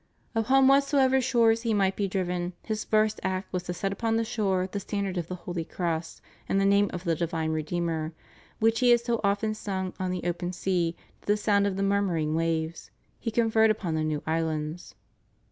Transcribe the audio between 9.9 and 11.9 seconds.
on the open sea to the sound of the